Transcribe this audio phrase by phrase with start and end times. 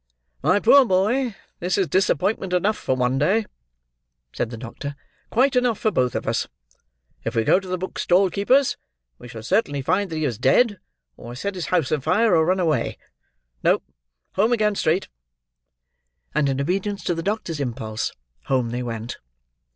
[0.41, 3.45] "My poor boy, this is disappointment enough for one day,"
[4.33, 4.95] said the doctor.
[5.29, 6.47] "Quite enough for both of us.
[7.23, 8.77] If we go to the book stall keeper's,
[9.19, 10.79] we shall certainly find that he is dead,
[11.17, 12.97] or has set his house on fire, or run away.
[13.61, 13.83] No;
[14.31, 15.07] home again straight!"
[16.33, 18.11] And in obedience to the doctor's impulse,
[18.45, 19.19] home they went.